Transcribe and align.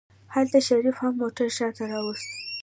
هلته 0.33 0.57
شريف 0.67 0.95
هم 1.03 1.13
موټر 1.21 1.47
شاته 1.57 1.83
راوست. 1.91 2.29